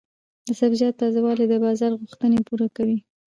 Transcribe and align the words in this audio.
د 0.47 0.49
سبزیجاتو 0.59 0.99
تازه 1.01 1.19
والي 1.25 1.45
د 1.49 1.53
بازار 1.65 1.91
غوښتنې 1.99 2.39
پوره 2.47 2.67
کوي. 2.77 2.97